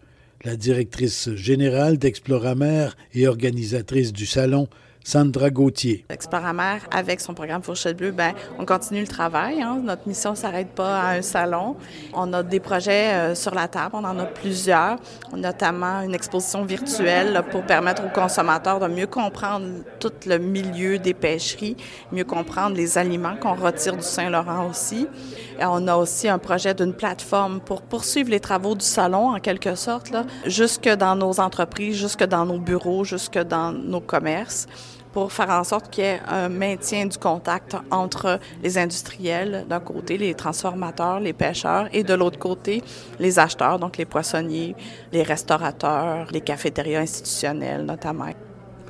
La 0.44 0.56
directrice 0.56 1.34
générale 1.36 1.98
d'Exploramer 1.98 2.90
et 3.14 3.28
organisatrice 3.28 4.14
du 4.14 4.26
salon, 4.26 4.68
Sandra 5.06 5.52
Gauthier. 5.52 6.04
Exploramer, 6.10 6.80
avec 6.90 7.22
son 7.22 7.36
programme 7.36 7.62
Fourchette 7.62 7.96
Bleue, 7.96 8.12
ben, 8.12 8.34
on 8.58 8.66
continue 8.66 9.02
le 9.02 9.08
travail. 9.08 9.62
Hein. 9.62 9.80
Notre 9.84 10.08
mission 10.08 10.32
ne 10.32 10.36
s'arrête 10.36 10.70
pas 10.70 11.00
à 11.00 11.12
un 11.12 11.22
salon. 11.22 11.76
On 12.12 12.34
a 12.34 12.42
des 12.42 12.60
projets 12.60 13.14
euh, 13.14 13.36
sur 13.36 13.54
la 13.54 13.68
table, 13.68 13.92
on 13.94 14.04
en 14.04 14.18
a 14.18 14.26
plusieurs, 14.26 14.98
notamment 15.32 16.02
une 16.02 16.16
exposition 16.16 16.66
virtuelle 16.66 17.44
pour 17.52 17.62
permettre 17.68 18.04
aux 18.04 18.10
consommateurs 18.10 18.80
de 18.80 18.88
mieux 18.88 19.06
comprendre 19.06 19.68
tout 20.00 20.12
le 20.26 20.40
milieu 20.40 20.98
des 20.98 21.14
pêcheries, 21.14 21.78
mieux 22.12 22.24
comprendre 22.24 22.76
les 22.76 22.98
aliments 22.98 23.36
qu'on 23.40 23.54
retire 23.54 23.98
du 23.98 24.02
Saint-Laurent 24.02 24.68
aussi. 24.68 25.08
Et 25.60 25.66
on 25.66 25.88
a 25.88 25.96
aussi 25.98 26.28
un 26.28 26.40
projet 26.40 26.74
d'une 26.74 26.94
plateforme 26.94 27.60
pour 27.60 27.84
poursuivre 27.84 28.32
les 28.32 28.40
travaux 28.40 28.74
du 28.74 28.86
salon, 28.86 29.36
en 29.36 29.40
quelque 29.40 29.76
sorte, 29.76 30.10
là, 30.10 30.26
jusque 30.48 30.90
dans 30.90 31.16
nos 31.16 31.40
entreprises, 31.40 31.96
jusque 31.96 32.24
dans 32.24 32.48
nos 32.48 32.58
bureaux, 32.58 33.04
jusque 33.04 33.38
dans 33.38 33.72
nos 33.72 34.02
commerces 34.02 34.66
pour 35.16 35.32
faire 35.32 35.50
en 35.50 35.64
sorte 35.64 35.90
qu'il 35.90 36.04
y 36.04 36.08
ait 36.08 36.20
un 36.28 36.50
maintien 36.50 37.06
du 37.06 37.18
contact 37.18 37.78
entre 37.90 38.38
les 38.62 38.78
industriels, 38.78 39.66
d'un 39.70 39.80
côté, 39.80 40.18
les 40.18 40.34
transformateurs, 40.34 41.22
les 41.22 41.32
pêcheurs, 41.32 41.88
et 41.94 42.04
de 42.04 42.14
l'autre 42.14 42.38
côté, 42.38 42.84
les 43.18 43.40
acheteurs, 43.40 43.80
donc 43.80 43.96
les 43.96 44.04
poissonniers, 44.04 44.76
les 45.14 45.24
restaurateurs, 45.24 46.28
les 46.34 46.42
cafétérias 46.42 47.00
institutionnelles 47.00 47.86
notamment. 47.86 48.26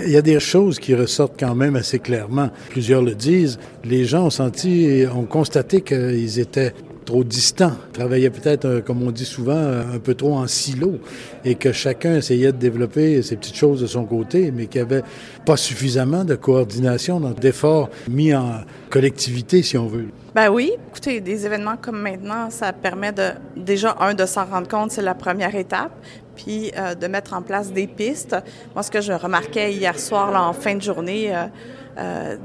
Il 0.00 0.10
y 0.10 0.16
a 0.16 0.22
des 0.22 0.40
choses 0.40 0.80
qui 0.80 0.96
ressortent 0.96 1.38
quand 1.38 1.54
même 1.54 1.76
assez 1.76 2.00
clairement. 2.00 2.50
Plusieurs 2.70 3.02
le 3.02 3.14
disent. 3.14 3.60
Les 3.84 4.04
gens 4.04 4.26
ont 4.26 4.30
senti 4.30 5.04
ont 5.14 5.26
constaté 5.26 5.80
qu'ils 5.80 6.40
étaient 6.40 6.74
trop 7.06 7.24
distants, 7.24 7.72
travaillaient 7.94 8.30
peut-être, 8.30 8.66
euh, 8.66 8.80
comme 8.82 9.02
on 9.02 9.10
dit 9.10 9.24
souvent, 9.24 9.56
euh, 9.56 9.82
un 9.94 9.98
peu 9.98 10.14
trop 10.14 10.34
en 10.34 10.46
silo, 10.46 10.98
et 11.44 11.54
que 11.54 11.72
chacun 11.72 12.16
essayait 12.16 12.52
de 12.52 12.58
développer 12.58 13.22
ses 13.22 13.36
petites 13.36 13.56
choses 13.56 13.80
de 13.80 13.86
son 13.86 14.04
côté, 14.04 14.50
mais 14.50 14.66
qu'il 14.66 14.82
n'y 14.82 14.92
avait 14.92 15.04
pas 15.46 15.56
suffisamment 15.56 16.24
de 16.24 16.34
coordination, 16.34 17.20
d'efforts 17.20 17.88
mis 18.10 18.34
en 18.34 18.60
collectivité, 18.90 19.62
si 19.62 19.78
on 19.78 19.86
veut. 19.86 20.08
Ben 20.34 20.50
oui, 20.50 20.72
écoutez, 20.90 21.20
des 21.20 21.46
événements 21.46 21.76
comme 21.80 21.98
maintenant, 21.98 22.50
ça 22.50 22.72
permet 22.72 23.12
de 23.12 23.30
déjà 23.56 23.96
un 24.00 24.12
de 24.12 24.26
s'en 24.26 24.44
rendre 24.44 24.68
compte, 24.68 24.90
c'est 24.90 25.02
la 25.02 25.14
première 25.14 25.54
étape, 25.54 25.92
puis 26.34 26.72
euh, 26.76 26.94
de 26.94 27.06
mettre 27.06 27.32
en 27.32 27.40
place 27.40 27.72
des 27.72 27.86
pistes. 27.86 28.36
Moi, 28.74 28.82
ce 28.82 28.90
que 28.90 29.00
je 29.00 29.12
remarquais 29.12 29.72
hier 29.72 29.98
soir, 29.98 30.30
là, 30.30 30.42
en 30.42 30.52
fin 30.52 30.74
de 30.74 30.82
journée. 30.82 31.32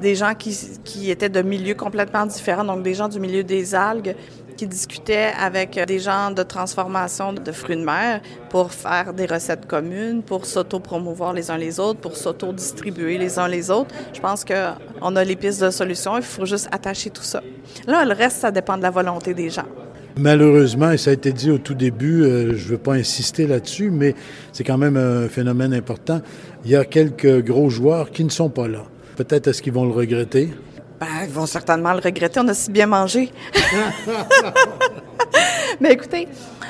Des 0.01 0.15
gens 0.15 0.33
qui, 0.33 0.57
qui, 0.85 1.11
étaient 1.11 1.27
de 1.27 1.41
milieux 1.41 1.75
complètement 1.75 2.25
différents, 2.25 2.63
donc 2.63 2.83
des 2.83 2.93
gens 2.93 3.09
du 3.09 3.19
milieu 3.19 3.43
des 3.43 3.75
algues, 3.75 4.15
qui 4.61 4.67
discutaient 4.67 5.31
avec 5.39 5.79
des 5.87 5.97
gens 5.97 6.29
de 6.29 6.43
transformation 6.43 7.33
de 7.33 7.51
fruits 7.51 7.77
de 7.77 7.83
mer 7.83 8.21
pour 8.51 8.71
faire 8.71 9.11
des 9.11 9.25
recettes 9.25 9.65
communes, 9.65 10.21
pour 10.21 10.45
s'auto-promouvoir 10.45 11.33
les 11.33 11.49
uns 11.49 11.57
les 11.57 11.79
autres, 11.79 11.99
pour 11.99 12.15
s'auto-distribuer 12.15 13.17
les 13.17 13.39
uns 13.39 13.47
les 13.47 13.71
autres. 13.71 13.89
Je 14.13 14.19
pense 14.19 14.45
qu'on 14.45 15.15
a 15.15 15.23
les 15.23 15.35
pistes 15.35 15.63
de 15.63 15.71
solutions, 15.71 16.15
il 16.15 16.21
faut 16.21 16.45
juste 16.45 16.67
attacher 16.71 17.09
tout 17.09 17.23
ça. 17.23 17.41
Là, 17.87 18.05
le 18.05 18.13
reste, 18.13 18.37
ça 18.37 18.51
dépend 18.51 18.77
de 18.77 18.83
la 18.83 18.91
volonté 18.91 19.33
des 19.33 19.49
gens. 19.49 19.65
Malheureusement, 20.15 20.91
et 20.91 20.99
ça 20.99 21.09
a 21.09 21.13
été 21.13 21.31
dit 21.31 21.49
au 21.49 21.57
tout 21.57 21.73
début, 21.73 22.21
euh, 22.21 22.55
je 22.55 22.65
ne 22.65 22.69
veux 22.73 22.77
pas 22.77 22.93
insister 22.93 23.47
là-dessus, 23.47 23.89
mais 23.89 24.13
c'est 24.53 24.63
quand 24.63 24.77
même 24.77 24.95
un 24.95 25.27
phénomène 25.27 25.73
important. 25.73 26.21
Il 26.65 26.69
y 26.69 26.75
a 26.75 26.85
quelques 26.85 27.43
gros 27.43 27.71
joueurs 27.71 28.11
qui 28.11 28.23
ne 28.23 28.29
sont 28.29 28.49
pas 28.49 28.67
là. 28.67 28.83
Peut-être 29.15 29.47
est-ce 29.47 29.63
qu'ils 29.63 29.73
vont 29.73 29.85
le 29.85 29.91
regretter? 29.91 30.51
Ben, 31.01 31.07
ils 31.23 31.31
vont 31.31 31.47
certainement 31.47 31.93
le 31.93 31.99
regretter. 31.99 32.39
On 32.39 32.47
a 32.47 32.53
si 32.53 32.69
bien 32.69 32.85
mangé. 32.85 33.31
Mais 35.81 35.93
écoutez, 35.93 36.27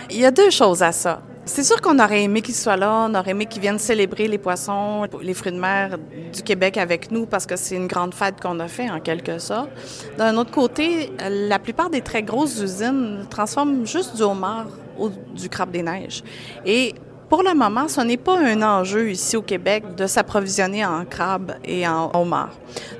il 0.09 0.19
y 0.19 0.25
a 0.25 0.31
deux 0.31 0.49
choses 0.49 0.81
à 0.81 0.93
ça. 0.93 1.21
C'est 1.43 1.65
sûr 1.65 1.81
qu'on 1.81 1.99
aurait 1.99 2.23
aimé 2.23 2.41
qu'ils 2.41 2.55
soient 2.55 2.77
là, 2.77 3.07
on 3.09 3.13
aurait 3.13 3.31
aimé 3.31 3.45
qu'ils 3.45 3.61
viennent 3.61 3.79
célébrer 3.79 4.29
les 4.29 4.37
poissons, 4.37 5.05
les 5.21 5.33
fruits 5.33 5.51
de 5.51 5.59
mer 5.59 5.97
du 6.31 6.43
Québec 6.43 6.77
avec 6.77 7.11
nous 7.11 7.25
parce 7.25 7.45
que 7.45 7.57
c'est 7.57 7.75
une 7.75 7.87
grande 7.87 8.13
fête 8.13 8.39
qu'on 8.39 8.57
a 8.61 8.69
fait 8.69 8.89
en 8.89 9.01
quelque 9.01 9.37
sorte. 9.37 9.69
D'un 10.17 10.37
autre 10.37 10.51
côté, 10.51 11.11
la 11.29 11.59
plupart 11.59 11.89
des 11.89 12.01
très 12.01 12.23
grosses 12.23 12.61
usines 12.61 13.25
transforment 13.29 13.85
juste 13.85 14.15
du 14.15 14.21
homard 14.21 14.67
ou 14.97 15.09
du 15.09 15.49
crabe 15.49 15.71
des 15.71 15.83
neiges. 15.83 16.23
Et 16.65 16.95
pour 17.27 17.43
le 17.43 17.53
moment, 17.53 17.89
ce 17.89 17.99
n'est 17.99 18.17
pas 18.17 18.39
un 18.39 18.61
enjeu 18.61 19.09
ici 19.09 19.35
au 19.35 19.41
Québec 19.41 19.95
de 19.95 20.07
s'approvisionner 20.07 20.85
en 20.85 21.03
crabe 21.03 21.55
et 21.65 21.85
en 21.87 22.11
homard. 22.13 22.51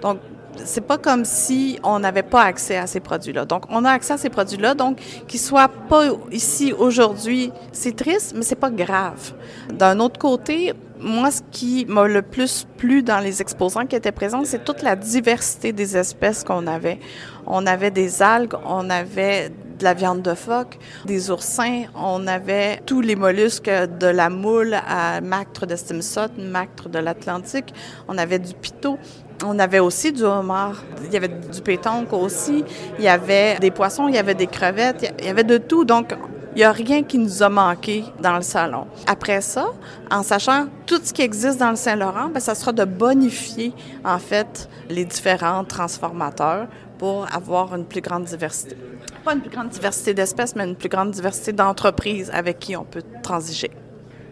Donc, 0.01 0.17
c'est 0.63 0.81
pas 0.81 0.97
comme 0.97 1.25
si 1.25 1.79
on 1.83 1.99
n'avait 1.99 2.23
pas 2.23 2.43
accès 2.43 2.77
à 2.77 2.87
ces 2.87 2.99
produits-là. 2.99 3.45
Donc, 3.45 3.63
on 3.69 3.85
a 3.85 3.91
accès 3.91 4.13
à 4.13 4.17
ces 4.17 4.29
produits-là. 4.29 4.73
Donc, 4.73 4.99
qu'ils 5.27 5.39
soient 5.39 5.67
pas 5.67 6.05
ici 6.31 6.73
aujourd'hui, 6.73 7.51
c'est 7.71 7.95
triste, 7.95 8.33
mais 8.35 8.43
c'est 8.43 8.55
pas 8.55 8.69
grave. 8.69 9.33
D'un 9.73 9.99
autre 9.99 10.19
côté, 10.19 10.73
moi, 10.99 11.31
ce 11.31 11.41
qui 11.51 11.85
m'a 11.85 12.07
le 12.07 12.21
plus 12.21 12.67
plu 12.77 13.01
dans 13.01 13.19
les 13.19 13.41
exposants 13.41 13.85
qui 13.85 13.95
étaient 13.95 14.11
présents, 14.11 14.43
c'est 14.45 14.63
toute 14.63 14.83
la 14.83 14.95
diversité 14.95 15.73
des 15.73 15.97
espèces 15.97 16.43
qu'on 16.43 16.67
avait. 16.67 16.99
On 17.47 17.65
avait 17.65 17.91
des 17.91 18.21
algues, 18.21 18.53
on 18.65 18.89
avait 18.89 19.49
de 19.49 19.83
la 19.83 19.95
viande 19.95 20.21
de 20.21 20.35
phoque, 20.35 20.77
des 21.05 21.31
oursins, 21.31 21.85
on 21.95 22.27
avait 22.27 22.81
tous 22.85 23.01
les 23.01 23.15
mollusques 23.15 23.69
de 23.69 24.05
la 24.05 24.29
moule 24.29 24.75
à 24.87 25.21
mactre 25.21 25.65
de 25.65 25.75
Stimson, 25.75 26.29
mactre 26.37 26.87
de 26.87 26.99
l'Atlantique, 26.99 27.73
on 28.07 28.19
avait 28.19 28.37
du 28.37 28.53
pitot, 28.53 28.99
on 29.43 29.59
avait 29.59 29.79
aussi 29.79 30.11
du 30.11 30.23
homard, 30.23 30.83
il 31.05 31.13
y 31.13 31.17
avait 31.17 31.27
du 31.27 31.61
pétanque 31.61 32.13
aussi, 32.13 32.63
il 32.97 33.03
y 33.03 33.07
avait 33.07 33.57
des 33.59 33.71
poissons, 33.71 34.07
il 34.07 34.15
y 34.15 34.17
avait 34.17 34.35
des 34.35 34.47
crevettes, 34.47 35.13
il 35.19 35.25
y 35.25 35.29
avait 35.29 35.43
de 35.43 35.57
tout. 35.57 35.85
Donc, 35.85 36.13
il 36.55 36.57
n'y 36.57 36.63
a 36.63 36.71
rien 36.71 37.03
qui 37.03 37.17
nous 37.17 37.43
a 37.43 37.49
manqué 37.49 38.03
dans 38.21 38.35
le 38.35 38.41
salon. 38.41 38.85
Après 39.07 39.41
ça, 39.41 39.67
en 40.11 40.21
sachant 40.21 40.67
tout 40.85 40.99
ce 41.01 41.13
qui 41.13 41.21
existe 41.21 41.59
dans 41.59 41.69
le 41.69 41.77
Saint-Laurent, 41.77 42.27
bien, 42.27 42.39
ça 42.41 42.55
sera 42.55 42.73
de 42.73 42.83
bonifier, 42.83 43.73
en 44.03 44.19
fait, 44.19 44.69
les 44.89 45.05
différents 45.05 45.63
transformateurs 45.63 46.67
pour 46.97 47.25
avoir 47.33 47.73
une 47.75 47.85
plus 47.85 48.01
grande 48.01 48.25
diversité. 48.25 48.75
Pas 49.23 49.33
une 49.33 49.41
plus 49.41 49.49
grande 49.49 49.69
diversité 49.69 50.13
d'espèces, 50.13 50.55
mais 50.55 50.65
une 50.65 50.75
plus 50.75 50.89
grande 50.89 51.11
diversité 51.11 51.53
d'entreprises 51.53 52.29
avec 52.33 52.59
qui 52.59 52.75
on 52.75 52.83
peut 52.83 53.03
transiger. 53.23 53.71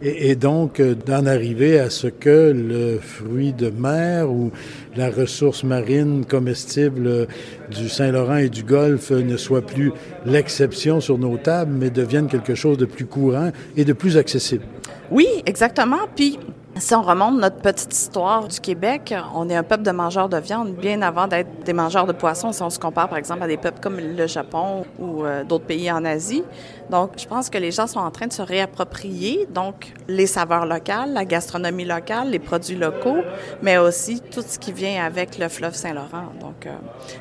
Et, 0.02 0.36
donc, 0.36 0.80
euh, 0.80 0.96
d'en 0.96 1.26
arriver 1.26 1.78
à 1.78 1.90
ce 1.90 2.08
que 2.08 2.54
le 2.56 3.00
fruit 3.00 3.52
de 3.52 3.70
mer 3.70 4.32
ou 4.32 4.52
la 4.96 5.10
ressource 5.10 5.64
marine 5.64 6.26
comestible 6.26 7.28
du 7.72 7.90
Saint-Laurent 7.90 8.38
et 8.38 8.50
du 8.50 8.64
Golfe 8.64 9.12
ne 9.12 9.38
soit 9.38 9.66
plus 9.66 9.92
l'exception 10.26 11.00
sur 11.02 11.18
nos 11.18 11.38
tables, 11.38 11.74
mais 11.74 11.90
devienne 11.90 12.28
quelque 12.28 12.56
chose 12.56 12.78
de 12.78 12.86
plus 12.86 13.06
courant 13.06 13.52
et 13.78 13.86
de 13.86 13.94
plus 13.94 14.18
accessible. 14.18 14.64
Oui, 15.12 15.28
exactement. 15.46 16.08
Puis 16.16 16.38
si 16.80 16.96
on 16.96 17.02
remonte 17.02 17.40
notre 17.40 17.58
petite 17.58 17.94
histoire 17.94 18.48
du 18.48 18.60
Québec, 18.60 19.14
on 19.36 19.50
est 19.50 19.56
un 19.56 19.64
peuple 19.64 19.84
de 19.84 19.92
mangeurs 19.92 20.30
de 20.30 20.38
viande 20.38 20.74
bien 20.76 21.02
avant 21.02 21.28
d'être 21.28 21.64
des 21.64 21.74
mangeurs 21.74 22.08
de 22.08 22.14
poissons, 22.14 22.52
si 22.52 22.62
on 22.62 22.70
se 22.70 22.80
compare 22.80 23.10
par 23.10 23.18
exemple 23.18 23.44
à 23.44 23.48
des 23.48 23.58
peuples 23.58 23.80
comme 23.82 24.00
le 24.00 24.28
Japon 24.28 24.86
ou 24.98 25.26
euh, 25.26 25.44
d'autres 25.44 25.66
pays 25.66 25.92
en 25.92 26.06
Asie. 26.06 26.44
Donc, 26.90 27.12
je 27.18 27.28
pense 27.28 27.50
que 27.50 27.58
les 27.58 27.72
gens 27.72 27.88
sont 27.88 28.00
en 28.00 28.12
train 28.12 28.28
de 28.28 28.34
se 28.34 28.42
réapproprier 28.42 29.48
donc 29.54 29.94
les 30.08 30.28
saveurs 30.28 30.66
locales, 30.66 31.14
la 31.14 31.26
gastronomie 31.26 31.86
locale, 31.86 32.30
les 32.30 32.40
produits 32.40 32.76
locaux, 32.76 33.22
mais 33.62 33.78
aussi 33.78 34.22
tout 34.22 34.42
ce 34.42 34.58
qui 34.58 34.72
vient 34.72 35.04
avec 35.04 35.38
le 35.38 35.50
fleuve 35.50 35.76
Saint-Laurent. 35.76 36.32
Donc, 36.40 36.66
euh, 36.66 36.72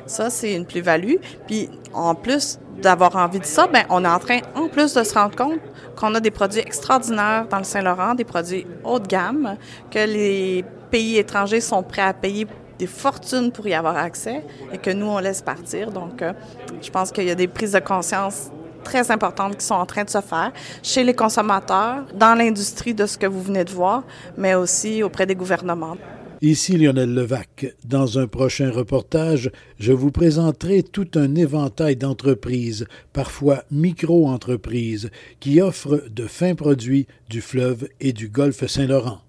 ça, 0.05 0.29
c'est 0.29 0.53
une 0.53 0.65
plus-value. 0.65 1.15
Puis, 1.47 1.69
en 1.93 2.15
plus 2.15 2.59
d'avoir 2.81 3.15
envie 3.15 3.39
de 3.39 3.45
ça, 3.45 3.67
ben 3.67 3.83
on 3.89 4.03
est 4.03 4.07
en 4.07 4.19
train, 4.19 4.39
en 4.55 4.67
plus 4.67 4.93
de 4.93 5.03
se 5.03 5.13
rendre 5.13 5.35
compte 5.35 5.59
qu'on 5.95 6.13
a 6.15 6.19
des 6.19 6.31
produits 6.31 6.61
extraordinaires 6.61 7.45
dans 7.49 7.57
le 7.57 7.63
Saint-Laurent, 7.63 8.15
des 8.15 8.23
produits 8.23 8.65
haut 8.83 8.99
de 8.99 9.07
gamme, 9.07 9.57
que 9.91 9.99
les 9.99 10.63
pays 10.89 11.17
étrangers 11.17 11.61
sont 11.61 11.83
prêts 11.83 12.01
à 12.01 12.13
payer 12.13 12.47
des 12.77 12.87
fortunes 12.87 13.51
pour 13.51 13.67
y 13.67 13.73
avoir 13.73 13.97
accès 13.97 14.43
et 14.71 14.77
que 14.77 14.89
nous, 14.89 15.05
on 15.05 15.19
laisse 15.19 15.41
partir. 15.41 15.91
Donc, 15.91 16.21
euh, 16.21 16.33
je 16.81 16.89
pense 16.89 17.11
qu'il 17.11 17.25
y 17.25 17.31
a 17.31 17.35
des 17.35 17.47
prises 17.47 17.73
de 17.73 17.79
conscience 17.79 18.49
très 18.83 19.11
importantes 19.11 19.57
qui 19.57 19.65
sont 19.65 19.75
en 19.75 19.85
train 19.85 20.05
de 20.05 20.09
se 20.09 20.21
faire 20.21 20.51
chez 20.81 21.03
les 21.03 21.13
consommateurs, 21.13 22.05
dans 22.13 22.33
l'industrie 22.35 22.93
de 22.93 23.05
ce 23.05 23.17
que 23.17 23.27
vous 23.27 23.41
venez 23.41 23.65
de 23.65 23.71
voir, 23.71 24.03
mais 24.37 24.55
aussi 24.55 25.03
auprès 25.03 25.25
des 25.25 25.35
gouvernements. 25.35 25.97
Ici 26.41 26.77
Lionel 26.77 27.13
Levac. 27.13 27.75
Dans 27.83 28.17
un 28.17 28.27
prochain 28.27 28.71
reportage, 28.71 29.51
je 29.77 29.91
vous 29.91 30.09
présenterai 30.09 30.83
tout 30.83 31.09
un 31.15 31.35
éventail 31.35 31.97
d'entreprises, 31.97 32.85
parfois 33.11 33.63
micro-entreprises, 33.71 35.09
qui 35.41 35.59
offrent 35.59 36.05
de 36.09 36.27
fins 36.27 36.55
produits 36.55 37.07
du 37.29 37.41
fleuve 37.41 37.89
et 37.99 38.13
du 38.13 38.29
golfe 38.29 38.65
Saint-Laurent. 38.65 39.19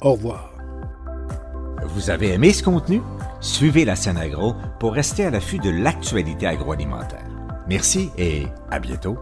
Au 0.00 0.12
revoir. 0.12 0.54
Vous 1.88 2.10
avez 2.10 2.32
aimé 2.32 2.52
ce 2.52 2.62
contenu? 2.62 3.00
Suivez 3.40 3.84
la 3.84 3.96
scène 3.96 4.16
agro 4.16 4.54
pour 4.78 4.92
rester 4.92 5.24
à 5.24 5.30
l'affût 5.30 5.58
de 5.58 5.70
l'actualité 5.70 6.46
agroalimentaire. 6.46 7.26
Merci 7.68 8.10
et 8.18 8.44
à 8.70 8.78
bientôt. 8.78 9.18